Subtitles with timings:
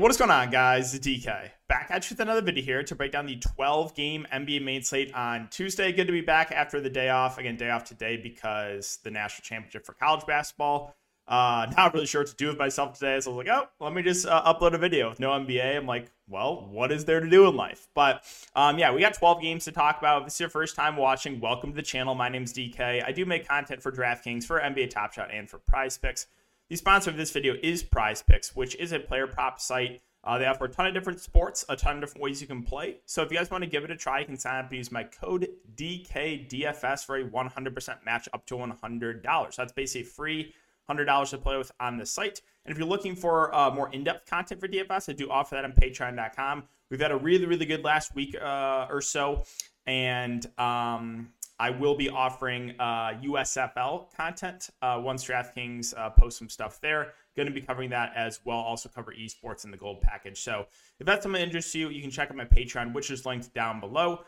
[0.00, 0.98] What is going on, guys?
[0.98, 1.50] DK.
[1.68, 4.82] Back at you with another video here to break down the 12 game NBA main
[4.82, 5.92] slate on Tuesday.
[5.92, 7.36] Good to be back after the day off.
[7.36, 10.96] Again, day off today because the national championship for college basketball.
[11.28, 13.20] Uh, not really sure what to do with myself today.
[13.20, 15.76] So I was like, oh, let me just uh, upload a video with no NBA.
[15.76, 17.86] I'm like, well, what is there to do in life?
[17.94, 18.24] But
[18.56, 20.22] um, yeah, we got 12 games to talk about.
[20.22, 22.14] If this is your first time watching, welcome to the channel.
[22.14, 23.04] My name's DK.
[23.06, 26.26] I do make content for DraftKings, for NBA Top Shot, and for Prize Picks.
[26.70, 30.02] The sponsor of this video is Prize Picks, which is a player prop site.
[30.22, 32.62] Uh, they offer a ton of different sports, a ton of different ways you can
[32.62, 32.98] play.
[33.06, 34.78] So if you guys want to give it a try, you can sign up and
[34.78, 39.52] use my code DKDFS for a 100% match up to $100.
[39.52, 40.54] So that's basically free
[40.88, 42.40] $100 to play with on the site.
[42.64, 45.64] And if you're looking for uh, more in-depth content for DFS, I do offer that
[45.64, 46.62] on patreon.com.
[46.88, 49.42] We've had a really, really good last week uh, or so.
[49.86, 51.30] And um,
[51.60, 57.12] I will be offering uh, USFL content uh, once DraftKings uh, posts some stuff there.
[57.36, 58.56] Going to be covering that as well.
[58.56, 60.40] Also cover esports in the gold package.
[60.40, 60.64] So
[60.98, 63.52] if that's something that interests you, you can check out my Patreon, which is linked
[63.52, 64.20] down below.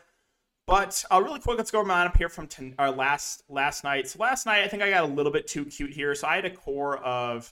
[0.67, 4.07] But uh, really quick, let's go my lineup here from ten, uh, last last night.
[4.07, 6.13] So last night, I think I got a little bit too cute here.
[6.13, 7.51] So I had a core of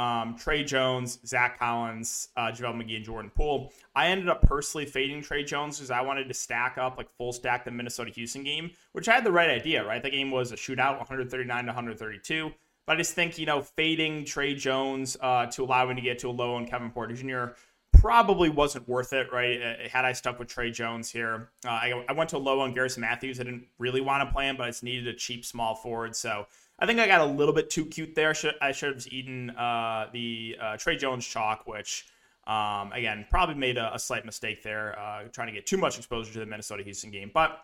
[0.00, 3.70] um, Tre Jones, Zach Collins, uh, JaVale McGee, and Jordan Poole.
[3.94, 7.34] I ended up personally fading Tre Jones because I wanted to stack up, like full
[7.34, 10.02] stack the Minnesota Houston game, which I had the right idea, right?
[10.02, 12.50] The game was a shootout, 139 to 132.
[12.86, 16.18] But I just think, you know, fading Tre Jones uh, to allow him to get
[16.20, 17.52] to a low on Kevin Porter Jr.
[17.92, 19.60] probably wasn't worth it, right?
[19.60, 22.60] Uh, had I stuck with Tre Jones here, uh, I, I, went to a low
[22.60, 23.38] on Garrison Matthews.
[23.38, 26.16] I didn't really want to play him, but I just needed a cheap small forward.
[26.16, 26.46] So
[26.80, 28.34] I think I got a little bit too cute there.
[28.60, 32.06] I should have eaten uh, the uh, Tre Jones chalk, which
[32.46, 35.98] um, again probably made a, a slight mistake there, uh, trying to get too much
[35.98, 37.30] exposure to the Minnesota Houston game.
[37.32, 37.58] But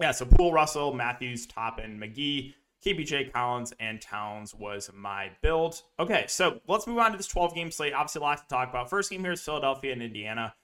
[0.00, 2.54] yeah, so Poole, Russell, Matthews, Toppin, McGee,
[2.84, 5.80] KPJ, Collins, and Towns was my build.
[6.00, 7.92] Okay, so let's move on to this 12 game slate.
[7.92, 8.90] Obviously, a lot to talk about.
[8.90, 10.54] First game here is Philadelphia and Indiana.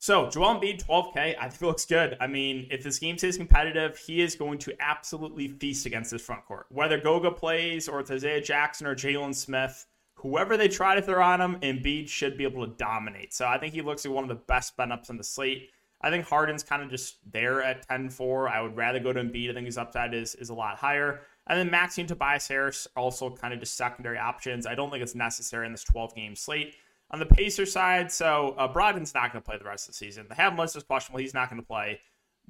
[0.00, 2.16] So Joel Embiid, 12K, I think looks good.
[2.20, 6.22] I mean, if this game stays competitive, he is going to absolutely feast against this
[6.22, 6.66] front court.
[6.70, 11.22] Whether Goga plays or it's Isaiah Jackson or Jalen Smith, whoever they try to throw
[11.22, 13.34] on him, Embiid should be able to dominate.
[13.34, 15.70] So I think he looks like one of the best spin ups on the slate.
[16.00, 18.48] I think Harden's kind of just there at 10-4.
[18.48, 19.50] I would rather go to Embiid.
[19.50, 21.22] I think his upside is, is a lot higher.
[21.48, 24.64] And then Maxey and Tobias Harris also kind of just secondary options.
[24.64, 26.76] I don't think it's necessary in this 12 game slate
[27.10, 29.96] on the Pacer side, so uh, Brogdon's not going to play the rest of the
[29.96, 30.26] season.
[30.28, 31.20] They have Melissa's questionable.
[31.20, 32.00] He's not going to play.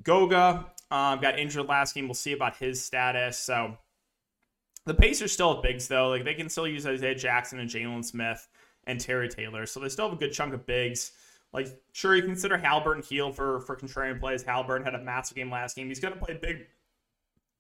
[0.02, 2.06] Goga um, got injured last game.
[2.06, 3.38] We'll see about his status.
[3.38, 3.76] So
[4.86, 6.08] the Pacers still have bigs, though.
[6.08, 8.48] Like they can still use Isaiah Jackson and Jalen Smith
[8.84, 9.66] and Terry Taylor.
[9.66, 11.12] So they still have a good chunk of bigs.
[11.52, 14.44] Like, sure, you consider Haliburton Hield for, for contrarian plays.
[14.44, 15.88] Haliburton had a massive game last game.
[15.88, 16.66] He's going to play big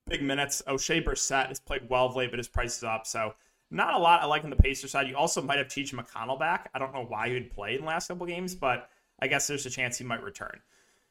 [0.06, 0.62] big minutes.
[0.66, 3.06] Oshae Brissett has played well of late, but his price is up.
[3.06, 3.34] So
[3.70, 5.08] not a lot I like on the Pacer side.
[5.08, 5.96] You also might have T.J.
[5.96, 6.70] McConnell back.
[6.74, 8.88] I don't know why he'd play in the last couple games, but
[9.20, 10.60] I guess there's a chance he might return.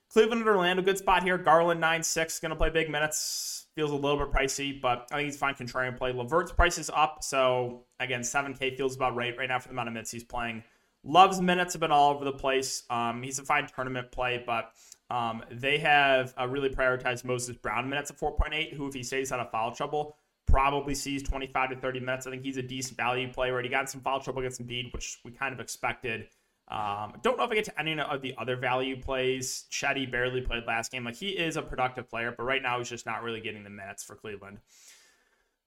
[0.10, 1.38] Cleveland and Orlando, good spot here.
[1.38, 3.66] Garland, 9 6, going to play big minutes.
[3.76, 6.12] Feels a little bit pricey, but I think he's fine contrarian play.
[6.12, 7.20] LeVert's price is up.
[7.22, 10.64] So, again, 7K feels about right right now for the amount of minutes he's playing.
[11.04, 12.84] Loves minutes have been all over the place.
[12.90, 14.72] Um, he's a fine tournament play, but
[15.10, 19.32] um, they have uh, really prioritized Moses Brown minutes at 4.8, who, if he stays
[19.32, 22.26] out of foul trouble, probably sees 25 to 30 minutes.
[22.26, 23.52] I think he's a decent value play.
[23.52, 26.28] Already got some foul trouble against Embiid, which we kind of expected.
[26.70, 29.66] Um, don't know if I get to any of the other value plays.
[29.72, 31.06] Chetty barely played last game.
[31.06, 33.70] Like he is a productive player, but right now he's just not really getting the
[33.70, 34.60] minutes for Cleveland.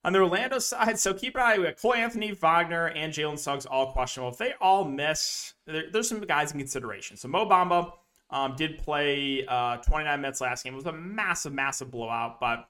[0.03, 1.59] On the Orlando side, so keep an eye.
[1.59, 4.33] We got Cole Anthony, Wagner, and Jalen Suggs all questionable.
[4.33, 7.19] If they all miss, there, there's some guys in consideration.
[7.19, 7.93] So Mo Bamba
[8.31, 10.73] um, did play uh, 29 minutes last game.
[10.73, 12.67] It was a massive, massive blowout, but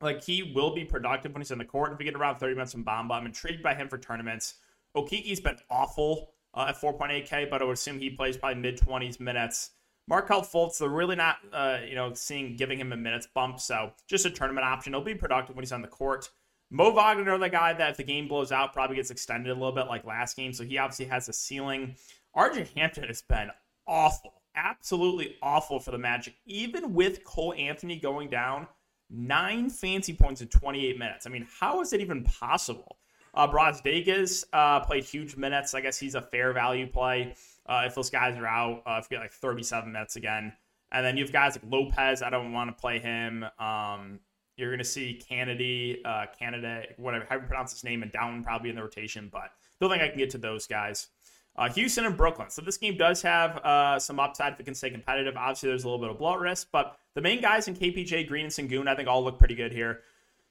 [0.00, 1.92] like he will be productive when he's in the court.
[1.92, 4.54] If we get around 30 minutes from Bamba, I'm intrigued by him for tournaments.
[4.96, 9.20] Okeke's been awful uh, at 4.8K, but I would assume he plays probably mid 20s
[9.20, 9.70] minutes.
[10.08, 13.58] Markelle Fultz, they're really not, uh, you know, seeing giving him a minutes bump.
[13.58, 14.92] So just a tournament option.
[14.92, 16.30] He'll be productive when he's on the court.
[16.70, 19.72] Mo Wagner, the guy that if the game blows out, probably gets extended a little
[19.72, 20.52] bit like last game.
[20.52, 21.96] So he obviously has a ceiling.
[22.36, 23.50] RJ Hampton has been
[23.86, 26.34] awful, absolutely awful for the Magic.
[26.44, 28.66] Even with Cole Anthony going down,
[29.10, 31.26] nine fancy points in 28 minutes.
[31.26, 32.98] I mean, how is it even possible?
[33.34, 35.74] Uh, Brazdeikis uh, played huge minutes.
[35.74, 37.34] I guess he's a fair value play.
[37.66, 40.52] Uh, if those guys are out, uh, if you get like 37 minutes again.
[40.92, 42.22] And then you have guys like Lopez.
[42.22, 43.44] I don't want to play him.
[43.58, 44.20] Um,
[44.56, 48.42] you're going to see Kennedy, uh, Canada, whatever, how you pronounce his name, and Down
[48.42, 49.50] probably in the rotation, but
[49.80, 51.08] don't think I can get to those guys.
[51.56, 52.50] Uh, Houston and Brooklyn.
[52.50, 55.36] So this game does have uh, some upside if it can stay competitive.
[55.36, 58.44] Obviously, there's a little bit of blowout risk, but the main guys in KPJ, Green,
[58.44, 60.02] and Sengun, I think all look pretty good here.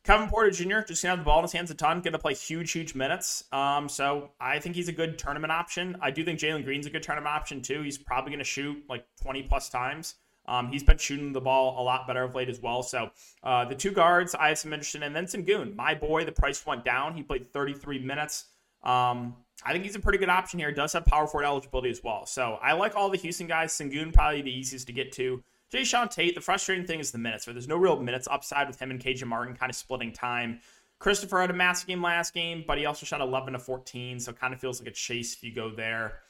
[0.03, 0.81] Kevin Porter Jr.
[0.81, 3.43] just gonna have the ball in his hands a ton, gonna play huge, huge minutes.
[3.51, 5.95] Um, so I think he's a good tournament option.
[6.01, 7.83] I do think Jalen Green's a good tournament option too.
[7.83, 10.15] He's probably gonna shoot like 20 plus times.
[10.47, 12.81] Um, he's been shooting the ball a lot better of late as well.
[12.81, 13.11] So
[13.43, 16.25] uh, the two guards I have some interest in, and then Sengun, my boy.
[16.25, 17.15] The price went down.
[17.15, 18.45] He played 33 minutes.
[18.83, 20.71] Um, I think he's a pretty good option here.
[20.71, 22.25] Does have power forward eligibility as well.
[22.25, 23.71] So I like all the Houston guys.
[23.71, 25.43] Sengun probably the easiest to get to.
[25.73, 27.47] Jae'Sean Tate, the frustrating thing is the minutes.
[27.47, 30.59] Where there's no real minutes upside with him and KJ Martin kind of splitting time.
[30.99, 34.31] Christopher had a massive game last game, but he also shot 11 to 14, so
[34.31, 36.21] it kind of feels like a chase if you go there.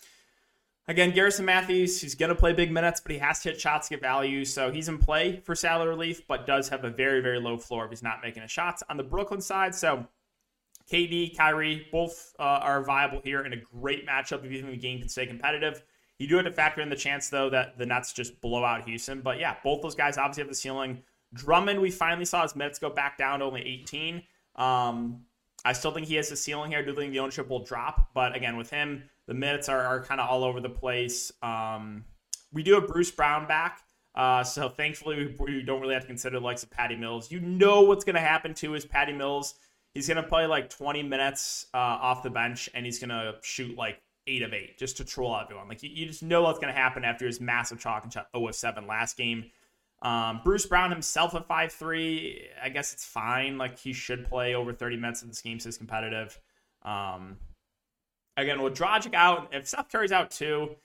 [0.87, 3.87] Again, Garrison Matthews, he's going to play big minutes, but he has to hit shots
[3.87, 4.45] to get value.
[4.45, 7.85] So he's in play for salary relief, but does have a very, very low floor
[7.85, 8.83] if he's not making his shots.
[8.89, 10.07] On the Brooklyn side, so
[10.91, 14.99] KD, Kyrie, both uh, are viable here in a great matchup if think the game
[14.99, 15.83] can stay competitive.
[16.17, 18.87] You do have to factor in the chance, though, that the Nets just blow out
[18.87, 19.21] Houston.
[19.21, 21.03] But yeah, both those guys obviously have the ceiling.
[21.33, 24.23] Drummond, we finally saw his minutes go back down to only 18.
[24.55, 25.25] Um,
[25.65, 26.79] I still think he has the ceiling here.
[26.79, 28.11] I do think the ownership will drop.
[28.13, 31.31] But again, with him, the minutes are, are kind of all over the place.
[31.41, 32.05] Um,
[32.53, 33.81] we do have Bruce Brown back.
[34.13, 37.29] Uh, so thankfully, we, we, don't really have to consider the likes of Patty Mills.
[37.29, 39.55] You know what's going to happen to is Patty Mills.
[39.93, 43.35] He's going to play like 20 minutes uh, off the bench, and he's going to
[43.41, 45.67] shoot like eight of eight just to troll everyone.
[45.67, 48.27] Like you, you just know what's going to happen after his massive chalk and shot
[48.35, 49.45] 0 of 7 last game.
[50.01, 53.57] Um, Bruce Brown himself at five three, I guess it's fine.
[53.57, 56.39] Like he should play over 30 minutes in this game, so it's competitive.
[56.83, 57.37] Um,
[58.37, 60.75] again, with Dragic out, if Seth Curry's out too,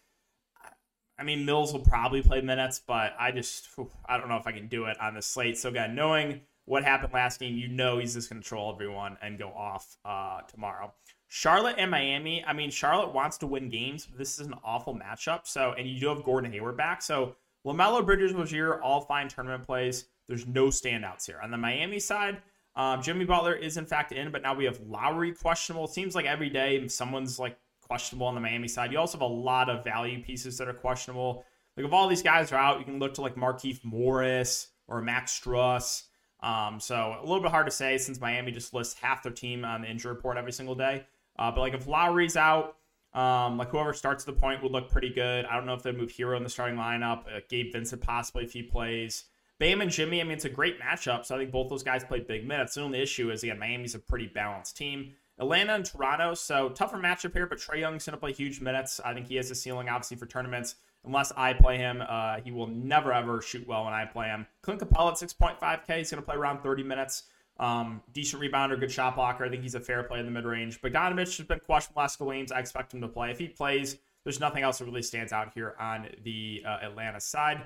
[1.19, 3.69] I mean Mills will probably play minutes, but I just
[4.09, 5.59] I don't know if I can do it on the slate.
[5.59, 9.17] So again, knowing what happened last game, you know he's just going to troll everyone
[9.23, 10.93] and go off uh, tomorrow.
[11.29, 12.45] Charlotte and Miami.
[12.45, 14.09] I mean, Charlotte wants to win games.
[14.19, 15.47] This is an awful matchup.
[15.47, 17.03] So, and you do have Gordon Hayward back.
[17.03, 20.07] So, LaMelo Bridges was here, all fine tournament plays.
[20.29, 21.39] There's no standouts here.
[21.43, 22.39] On the Miami side,
[22.75, 25.85] um, Jimmy Butler is in fact in, but now we have Lowry questionable.
[25.85, 28.93] It seems like every day someone's like questionable on the Miami side.
[28.93, 31.45] You also have a lot of value pieces that are questionable.
[31.77, 35.03] Like if all these guys are out, you can look to like Markieff Morris or
[35.03, 36.05] Max Strus.
[36.43, 39.65] Um, so a little bit hard to say since Miami just lists half their team
[39.65, 41.05] on the injury report every single day.
[41.39, 42.77] Uh, but like if Lowry's out,
[43.13, 45.45] um, like whoever starts the point would look pretty good.
[45.45, 47.25] I don't know if they move Herro in the starting lineup.
[47.27, 49.25] Uh, Gabe Vincent possibly if he plays.
[49.59, 51.27] Bam and Jimmy, I mean, it's a great matchup.
[51.27, 52.75] So I think both those guys play big minutes.
[52.75, 55.13] The only issue is, again, Miami's a pretty balanced team.
[55.39, 59.01] Atlanta and Toronto, so tougher matchup here, but Trae Young's going to play huge minutes.
[59.05, 60.77] I think he has a ceiling, obviously, for tournaments.
[61.05, 64.47] Unless I play him, uh, he will never, ever shoot well when I play him.
[64.63, 67.25] Clint Capela at 6.5K, he's going to play around 30 minutes.
[67.59, 69.45] Um, decent rebounder, good shot blocker.
[69.45, 70.81] I think he's a fair play in the mid range.
[70.81, 72.53] Bogdanovic has been questionable last couple games.
[72.53, 73.31] I expect him to play.
[73.31, 77.21] If he plays, there's nothing else that really stands out here on the uh, Atlanta
[77.21, 77.63] side.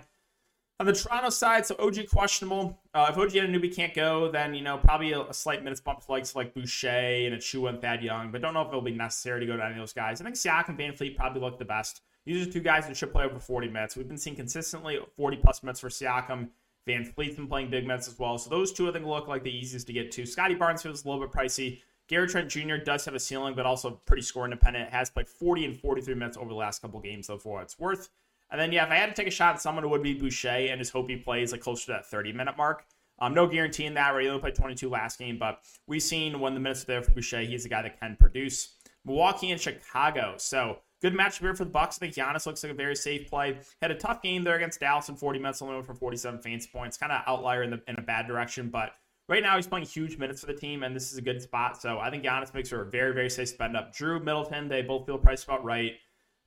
[0.80, 2.80] On the Toronto side, so OG questionable.
[2.92, 5.80] Uh, if OG and Anunoby can't go, then you know probably a, a slight minutes
[5.80, 8.80] bump for likes like Boucher and Achiuwa and Thad Young, but don't know if it'll
[8.80, 10.20] be necessary to go to any of those guys.
[10.20, 12.02] I think Siakam and VanVleet probably look the best.
[12.24, 13.96] These are two guys that should play over 40 minutes.
[13.96, 16.48] We've been seeing consistently 40 plus minutes for Siakam
[16.86, 18.36] VanVleet's been playing big minutes as well.
[18.38, 20.26] So those two, I think, look like the easiest to get to.
[20.26, 21.80] Scotty Barnes feels a little bit pricey.
[22.08, 22.76] Gary Trent Jr.
[22.76, 24.90] does have a ceiling, but also pretty score independent.
[24.90, 27.78] Has played 40 and 43 minutes over the last couple games, though, for what it's
[27.78, 28.10] worth.
[28.50, 30.14] And then, yeah, if I had to take a shot at someone, it would be
[30.14, 32.84] Boucher and just hope he plays like closer to that 30 minute mark.
[33.18, 34.22] Um, no guarantee in that, right?
[34.22, 37.12] He only played 22 last game, but we've seen when the minutes are there for
[37.12, 38.74] Boucher, he's a guy that can produce.
[39.04, 40.34] Milwaukee and Chicago.
[40.36, 41.98] So Good matchup here for the Bucks.
[41.98, 43.58] I think Giannis looks like a very safe play.
[43.82, 46.96] Had a tough game there against Dallas in 40 minutes, only for 47 fantasy points.
[46.96, 48.92] Kind of outlier in the in a bad direction, but
[49.28, 51.78] right now he's playing huge minutes for the team, and this is a good spot.
[51.78, 53.94] So I think Giannis makes her a very very safe spend up.
[53.94, 55.92] Jrue Middleton, they both feel priced about right.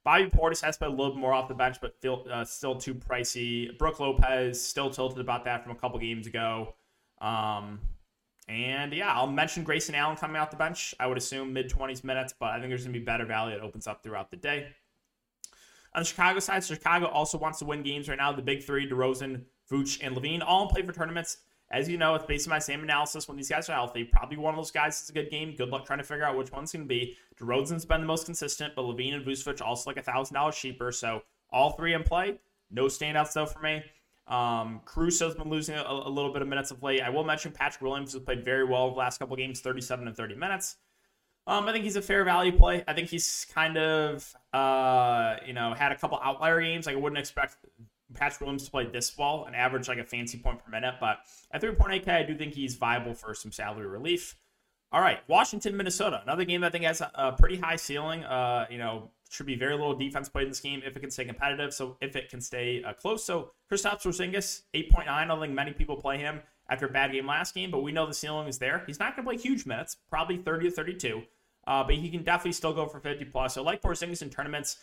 [0.04, 2.96] Bobby Portis has been a little more off the bench, but feel, uh, still too
[2.96, 3.78] pricey.
[3.78, 6.74] Brook Lopez still tilted about that from a couple games ago.
[7.22, 7.80] Um,
[8.48, 10.96] and yeah, I'll mention Grayson Allen coming out the bench.
[11.00, 13.56] I would assume mid 20s minutes, but I think there's going to be better value
[13.56, 14.68] that opens up throughout the day.
[15.94, 18.32] On the Chicago side, Chicago also wants to win games right now.
[18.32, 21.38] The big three, DeRozan, Vooch, and LaVine, all in play for tournaments.
[21.70, 23.28] As you know, it's based on my same analysis.
[23.28, 25.54] When these guys are healthy, probably one of those guys is a good game.
[25.58, 27.18] Good luck trying to figure out which one's going to be.
[27.42, 30.94] DeRozan's been the most consistent, but LaVine and Vucevic also like a $1,000 cheaper.
[30.94, 32.40] So all three in play.
[32.72, 33.84] No standouts, though, for me.
[34.28, 37.02] Um, Caruso's been losing a, a, little bit of minutes of late.
[37.02, 40.18] I will mention Patrick Williams has played very well the last couple games, 37 and
[40.18, 40.76] 30 minutes.
[41.48, 42.84] Um, I think he's a fair value play.
[42.90, 46.86] I think he's kind of, uh, you know, had a couple outlier games.
[46.86, 47.56] Like I wouldn't expect
[48.14, 50.96] Patrick Williams to play this well and average like a fancy point per minute.
[51.00, 51.20] But
[51.52, 54.36] at 3.8K, I do think he's viable for some salary relief.
[54.92, 56.22] All right, Washington, Minnesota.
[56.24, 58.26] Another game I think has a, a pretty high ceiling.
[58.26, 61.12] Uh, you know, should be very little defense played in this game if it can
[61.12, 61.74] stay competitive.
[61.74, 63.24] So if it can stay uh, close.
[63.24, 65.08] So Kristaps Porzingis, 8.9.
[65.08, 66.42] I don't think many people play him.
[66.70, 68.84] after a bad game last game, but we know the ceiling is there.
[68.86, 71.24] He's not going to play huge minutes, probably 30 to 32,
[71.66, 73.54] uh, but he can definitely still go for 50 plus.
[73.54, 74.78] So, like Porzingis in tournaments,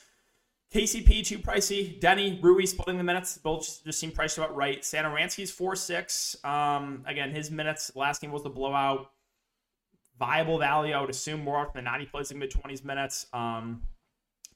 [0.73, 2.01] KCP too pricey.
[2.01, 3.39] Deni Rui splitting the minutes.
[3.39, 4.83] Both just seem priced about right.
[4.83, 6.37] Satoransky's four six.
[6.43, 9.11] Um, again, his minutes last game was the blowout.
[10.19, 12.01] Viable value, I would assume more often than not.
[12.01, 13.27] He plays like mid twenties minutes.
[13.33, 13.83] Um,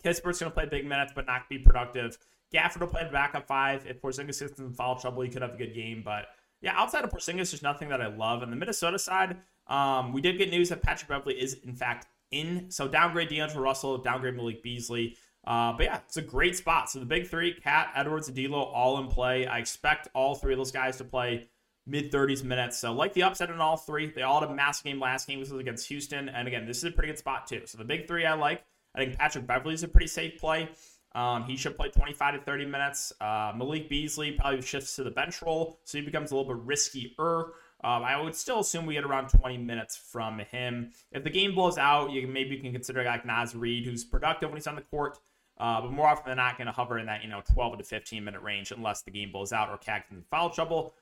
[0.05, 2.19] Kispert's going to play big minutes, but not be productive.
[2.53, 3.87] Gafford will play backup five.
[3.87, 6.03] If Porzingis gets in foul trouble, he could have a good game.
[6.05, 6.27] But
[6.61, 8.43] yeah, outside of Porzingis, there's nothing that I love.
[8.43, 9.37] On the Minnesota side,
[9.67, 12.71] um, we did get news that Patrick Beverley is in fact in.
[12.71, 15.17] So downgrade D'Angelo Russell, downgrade Malik Beasley.
[15.47, 16.91] Uh, but yeah, it's a great spot.
[16.91, 19.47] So the big three, Cat, Edwards, D'Lo, all in play.
[19.47, 21.49] I expect all three of those guys to play
[21.87, 22.77] mid 30s minutes.
[22.79, 24.11] So like the upset in all three.
[24.11, 25.41] They all had a massive game last game.
[25.41, 26.29] This was against Houston.
[26.29, 27.63] And again, this is a pretty good spot too.
[27.67, 28.65] So the big three I like.
[28.99, 30.69] I think Patrick Beverley is a pretty safe play.
[31.15, 33.13] Um, he should play 25 to 30 minutes.
[33.21, 36.67] Uh, Malik Beasley probably shifts to the bench role, so he becomes a little bit
[36.67, 37.51] riskier.
[37.85, 40.91] Um, I would still assume we get around 20 minutes from him.
[41.13, 44.51] If the game blows out, you maybe you can consider like Naz Reid, who's productive
[44.51, 45.19] when he's on the court,
[45.59, 47.85] uh, but more often than not, going to hover in that you know 12 to
[47.85, 50.95] 15 minute range unless the game blows out or CAG in foul trouble.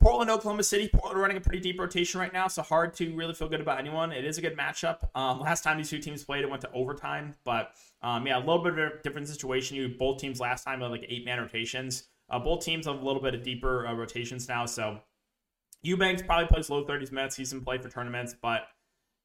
[0.00, 0.88] Portland, Oklahoma City.
[0.92, 3.78] Portland running a pretty deep rotation right now, so hard to really feel good about
[3.78, 4.12] anyone.
[4.12, 5.08] It is a good matchup.
[5.14, 7.72] Um, last time these two teams played, it went to overtime, but
[8.02, 9.76] um, yeah, a little bit of a different situation.
[9.76, 12.08] You both teams last time had like eight man rotations.
[12.30, 15.00] Uh, both teams have a little bit of deeper uh, rotations now, so
[15.82, 17.36] Eubanks probably plays low 30s minutes.
[17.36, 18.62] He's in play for tournaments, but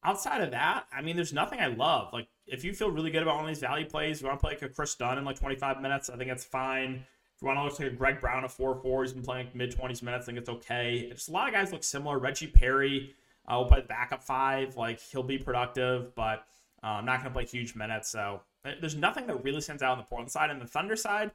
[0.04, 2.12] outside of that, I mean, there's nothing I love.
[2.12, 4.46] Like, if you feel really good about one of these value plays, you want to
[4.46, 7.04] play like a Kris Dunn in like 25 minutes, I think that's fine.
[7.42, 9.76] If you want to look like Greg Brown at 4 4, he's been playing mid
[9.76, 11.08] 20s minutes, I think it's okay.
[11.10, 12.20] Just a lot of guys look similar.
[12.20, 13.16] Reggie Perry
[13.50, 14.76] uh, will play the backup five.
[14.76, 16.46] Like, he'll be productive, but
[16.84, 18.08] uh, I'm not going to play huge minutes.
[18.10, 20.50] So, there's nothing that really stands out on the Portland side.
[20.50, 21.32] And the Thunder side,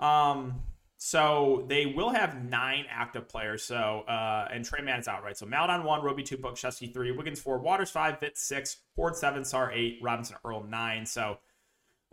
[0.00, 0.60] um,
[0.96, 3.62] so they will have nine active players.
[3.62, 5.36] So uh, and Tre Mann is out, right?
[5.36, 9.44] So Maledon one, Roby two, Pokusevski three, Wiggins four, Waters five, Vit six, Ford seven,
[9.44, 11.06] Sarr eight, Robinson Earl nine.
[11.06, 11.38] So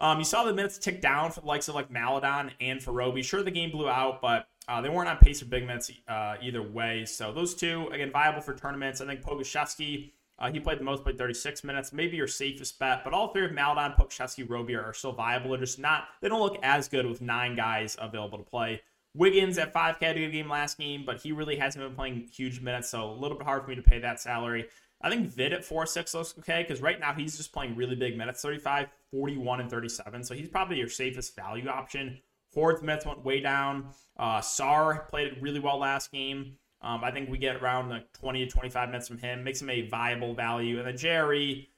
[0.01, 2.91] um, you saw the minutes tick down for the likes of like Maledon and for
[2.91, 3.21] Roby.
[3.21, 6.35] Sure, the game blew out, but uh, they weren't on pace for big minutes uh,
[6.41, 7.05] either way.
[7.05, 8.99] So those two again viable for tournaments.
[8.99, 11.93] I think Pokusevski uh, he played the most, played 36 minutes.
[11.93, 15.51] Maybe your safest bet, but all three of Maledon, Pokusevski, Roby are still viable.
[15.51, 18.81] They're just not, they don't look as good with nine guys available to play.
[19.13, 22.27] Wiggins at 5K had a good game last game, but he really hasn't been playing
[22.33, 24.67] huge minutes, so a little bit hard for me to pay that salary.
[25.03, 27.95] I think Vit at 4 6 looks okay because right now he's just playing really
[27.95, 30.23] big minutes 35, 41, and 37.
[30.23, 32.19] So he's probably your safest value option.
[32.51, 33.89] Ford's minutes went way down.
[34.17, 36.57] Uh, Sarr played it really well last game.
[36.81, 39.69] Um, I think we get around like 20 to 25 minutes from him, makes him
[39.69, 40.79] a viable value.
[40.79, 41.69] And then Jerry,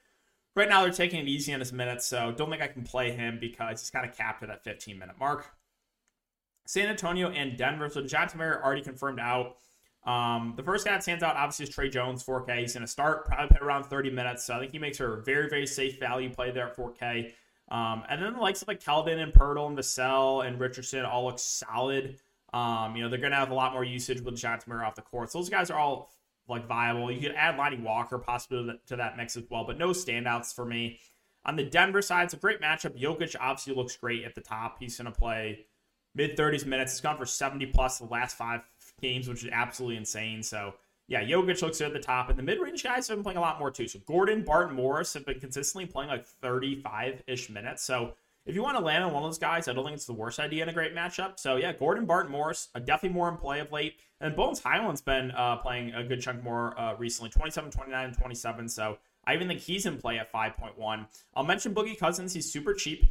[0.56, 3.12] right now they're taking it easy on his minutes, so don't think I can play
[3.12, 5.54] him because he's kind of capped at that 15 minute mark.
[6.66, 7.90] San Antonio and Denver.
[7.90, 9.58] So Dejounte Murray already confirmed out.
[10.06, 12.60] Um, the first guy that stands out obviously is Tre Jones, 4K.
[12.60, 14.46] He's going to start probably around 30 minutes.
[14.46, 17.32] So I think he makes her a very, very safe value play there at 4K.
[17.72, 21.26] Um, and then the likes of like Keldon and Poeltl and Vassell and Richardson all
[21.26, 22.20] look solid.
[22.54, 24.96] Um, you know, they're going to have a lot more usage with Dejounte Murray off
[24.96, 25.32] the court.
[25.32, 26.12] So those guys are all
[26.48, 27.12] like viable.
[27.12, 30.66] You could add Lonnie Walker possibly to that mix as well, but no standouts for
[30.66, 31.00] me.
[31.46, 33.00] On the Denver side, it's a great matchup.
[33.00, 34.78] Jokic obviously looks great at the top.
[34.80, 35.66] He's going to play
[36.16, 36.94] mid 30s minutes.
[36.94, 38.62] He's gone for 70 plus the last five
[39.04, 40.42] games, which is absolutely insane.
[40.42, 40.74] So,
[41.08, 42.30] yeah, Jokic looks at the top.
[42.30, 43.88] And the mid range guys have been playing a lot more too.
[43.88, 47.84] So, Gordon, Barton, Morris have been consistently playing like 35 ish minutes.
[47.84, 50.06] So, if you want to land on one of those guys, I don't think it's
[50.06, 51.40] the worst idea in a great matchup.
[51.40, 53.96] So yeah, Gordon Barton Morris, uh, definitely more in play of late.
[54.20, 58.18] And Bones Hyland's been uh, playing a good chunk more uh, recently 27, 29, and
[58.18, 58.68] 27.
[58.68, 61.08] So I even think he's in play at 5.1.
[61.36, 62.34] I'll mention Boogie Cousins.
[62.34, 63.06] He's super cheap.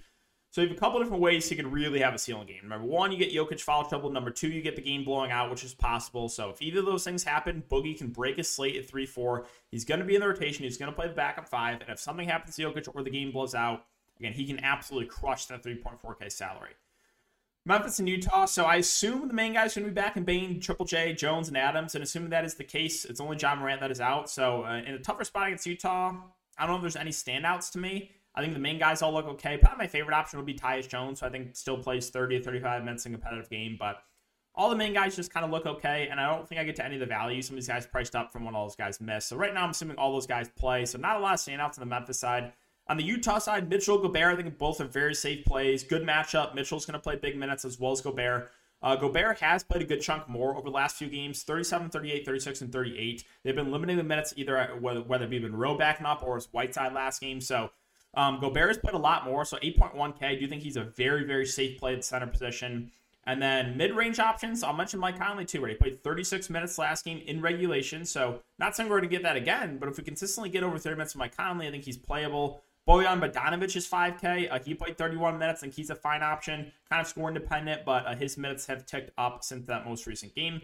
[0.53, 2.69] So you have a couple different ways he could really have a ceiling game.
[2.69, 4.11] Number one, you get Jokic foul trouble.
[4.11, 6.29] Number two, you get the game blowing out, which is possible.
[6.29, 9.47] So if either of those things happen, Boogie can break his slate at 3 4.
[9.71, 10.63] He's going to be in the rotation.
[10.63, 11.81] He's going to play the backup five.
[11.81, 13.87] And if something happens to Jokic or the game blows out,
[14.23, 16.75] Again, he can absolutely crush that 3.4K salary.
[17.65, 18.45] Memphis and Utah.
[18.45, 21.49] So I assume the main guys going to be back in Bane, Triple J, Jones,
[21.49, 21.97] and Adams.
[21.97, 24.31] And assuming that is the case, it's only Ja Morant that is out.
[24.31, 26.15] So uh, in a tougher spot against Utah,
[26.57, 28.13] I don't know if there's any standouts to me.
[28.35, 29.59] I think the main guys all look okay.
[29.59, 32.45] Probably my favorite option would be Tyus Jones, so I think still plays 30 to
[32.45, 33.77] 35 minutes in competitive game.
[33.79, 34.03] But
[34.55, 36.77] all the main guys just kind of look okay, and I don't think I get
[36.77, 37.43] to any of the value.
[37.43, 39.29] Some of these guys priced up from when all those guys missed.
[39.29, 40.87] So right now I'm assuming all those guys play.
[40.87, 42.53] So not a lot of standouts on the Memphis side.
[42.89, 45.85] On the Utah side, Mitchell, Gobert, I think both are very safe plays.
[45.85, 46.55] Good matchup.
[46.55, 48.51] Mitchell's going to play big minutes as well as Gobert.
[48.83, 52.27] Uh, Gobert has played a good chunk more over the last few games 37, 38,
[52.27, 53.25] 36, and 38.
[53.45, 56.37] They've been limiting the minutes either whether, whether it be been row backing up or
[56.37, 57.41] as Whiteside last game.
[57.41, 57.71] So
[58.15, 59.45] um, Gobert has played a lot more.
[59.45, 60.23] So 8.1K.
[60.23, 62.91] I do think he's a very, very safe play at center position.
[63.25, 67.05] And then mid-range options, I'll mention Mike Conley too, where he played 36 minutes last
[67.05, 68.05] game in regulation.
[68.05, 70.77] So not saying we're going to get that again, but if we consistently get over
[70.77, 72.63] 30 minutes from Mike Conley, I think he's playable.
[72.87, 74.51] Bojan Bogdanovic is 5K.
[74.51, 75.63] Uh, he played 31 minutes.
[75.63, 79.13] and he's a fine option, kind of score independent, but uh, his minutes have ticked
[79.17, 80.63] up since that most recent game.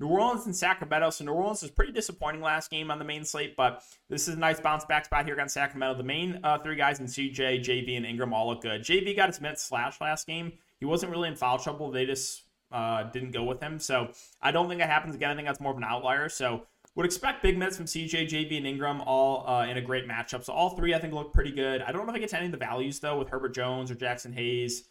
[0.00, 1.10] New Orleans and Sacramento.
[1.10, 4.34] So New Orleans was pretty disappointing last game on the main slate, but this is
[4.34, 5.96] a nice bounce back spot here against Sacramento.
[5.96, 8.82] The main uh, three guys in CJ, JV, and Ingram all look good.
[8.82, 10.52] JV got his minutes slash last game.
[10.78, 11.90] He wasn't really in foul trouble.
[11.90, 13.78] They just uh, didn't go with him.
[13.78, 15.30] So I don't think that happens again.
[15.30, 16.28] I think that's more of an outlier.
[16.28, 16.62] So
[16.94, 20.44] would expect big minutes from CJ, JV, and Ingram all uh, in a great matchup.
[20.44, 21.82] So all three I think look pretty good.
[21.82, 23.90] I don't know if I get to any of the values though with Herbert Jones
[23.90, 24.84] or Jaxson Hayes.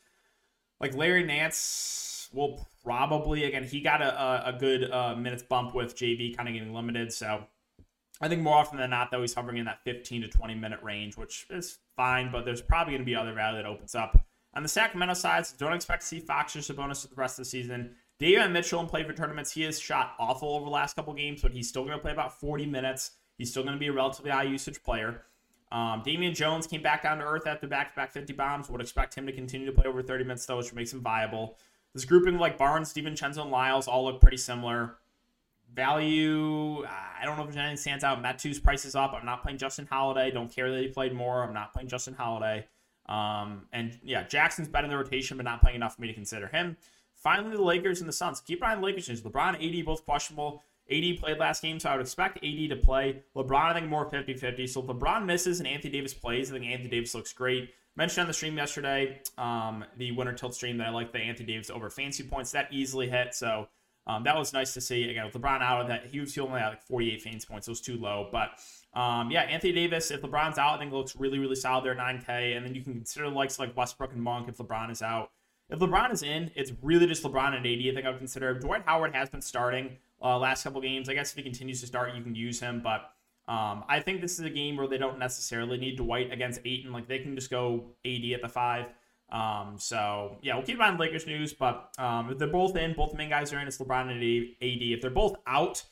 [0.80, 5.96] Like Larry Nance will probably again he got a, a good uh, minutes bump with
[5.96, 7.12] JV kind of getting limited.
[7.14, 7.46] So
[8.20, 10.80] I think more often than not though he's hovering in that 15 to 20 minute
[10.82, 12.32] range, which is fine.
[12.32, 14.26] But there's probably going to be other value that opens up.
[14.56, 17.46] On the Sacramento side, don't expect to see Fox or Sabonis for the rest of
[17.46, 17.96] the season.
[18.20, 19.52] Davion Mitchell and played for tournaments.
[19.52, 22.12] He has shot awful over the last couple games, but he's still going to play
[22.12, 23.12] about 40 minutes.
[23.38, 25.26] He's still going to be a relatively high usage player.
[25.72, 28.70] Um, Damian Jones came back down to earth after back to back 50 bombs.
[28.70, 31.58] Would expect him to continue to play over 30 minutes, though, which makes him viable.
[31.98, 34.98] This grouping like Barnes, DiVincenzo, and Lyles all look pretty similar.
[35.74, 38.22] Value, I don't know if anything stands out.
[38.22, 39.16] Metu's price is up.
[39.16, 40.30] I'm not playing Justin Holiday.
[40.30, 41.42] Don't care that he played more.
[41.44, 42.68] I'm not playing Justin Holiday.
[43.08, 46.14] Um, and yeah, Jackson's better in the rotation, but not playing enough for me to
[46.14, 46.78] consider him.
[47.16, 48.42] Finally, the Lakers and the Suns.
[48.42, 49.10] Keep an eye on Lakers.
[49.24, 50.62] LeBron, AD, both questionable.
[50.92, 53.24] AD played last game, so I would expect AD to play.
[53.36, 54.68] LeBron, I think more 50 50.
[54.68, 57.74] So if LeBron misses and Anthony Davis plays, I think Anthony Davis looks great.
[57.98, 61.48] Mentioned on the stream yesterday, um, the winter tilt stream, that I like the Anthony
[61.48, 62.52] Davis over fancy points.
[62.52, 63.34] That easily hit.
[63.34, 63.70] So
[64.06, 65.10] um, that was nice to see.
[65.10, 67.68] Again, with LeBron out of that, he was only at like 48 fancy points.
[67.68, 68.30] It was too low.
[68.32, 68.50] But
[68.94, 72.56] um, yeah, Anthony Davis, if LeBron's out, I think looks really, really solid there 9K.
[72.56, 75.32] And then you can consider likes like Westbrook and Monk if LeBron is out.
[75.72, 77.66] If LeBron is in, it's really just LeBron and AD.
[77.66, 78.54] I think I would consider.
[78.60, 81.10] Dwight Howard has been starting uh, last couple games.
[81.10, 82.80] I guess if he continues to start, you can use him.
[82.84, 83.12] But
[83.48, 86.92] um, I think this is a game where they don't necessarily need Dwight against Ayton.
[86.92, 88.88] Like they can just go AD at the five.
[89.30, 91.54] Um, so yeah, we'll keep on Lakers news.
[91.54, 93.68] But um, if they're both in, both the main guys are in.
[93.68, 94.82] It's LeBron and AD.
[94.82, 95.84] If they're both out,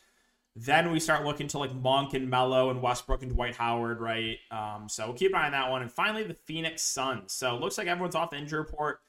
[0.55, 4.37] then we start looking to like Monk and Melo and Westbrook and Dwight Howard, right?
[4.51, 5.81] Um, so we'll keep an eye on that one.
[5.81, 7.31] And finally, the Phoenix Suns.
[7.33, 8.99] So looks like everyone's off the injury report.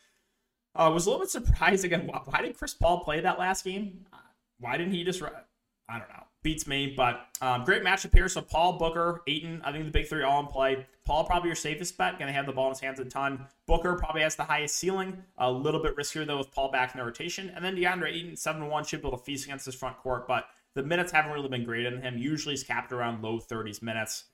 [0.76, 2.08] I uh, was a little bit surprised again.
[2.26, 4.06] Why did Chris Paul play that last game?
[4.60, 5.20] Why didn't he just?
[5.88, 6.25] I don't know.
[6.46, 8.28] Beats me, but um, great matchup here.
[8.28, 10.86] So Paul Booker, Ayton, I think the big three all in play.
[11.04, 13.48] Paul probably your safest bet, going to have the ball in his hands a ton.
[13.66, 17.00] Booker probably has the highest ceiling, a little bit riskier though with Paul back in
[17.00, 19.74] the rotation, and then DeAndre Ayton, seven one, should be able to feast against his
[19.74, 22.16] front court, but the minutes haven't really been great in him.
[22.16, 24.26] Usually he's capped around low 30s minutes.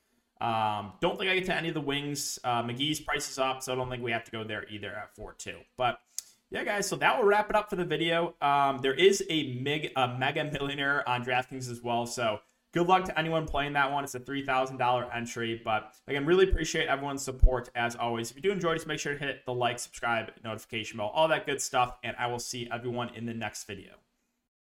[0.43, 2.39] Um, don't think I get to any of the wings.
[2.45, 4.91] Uh, McGee's price is up, so I don't think we have to go there either
[4.91, 5.57] at 4 2.
[5.79, 5.99] But
[6.53, 8.35] yeah, guys, so that will wrap it up for the video.
[8.43, 12.41] Um, there is a, mig- a mega millionaire on DraftKings as well, so
[12.75, 14.05] good luck to anyone playing that one.
[14.05, 18.31] It's a $3,000 entry, but again, really appreciate everyone's support as always.
[18.31, 21.27] If you do enjoy, just make sure to hit the like, subscribe, notification bell, all
[21.29, 23.93] that good stuff, and I will see everyone in the next video.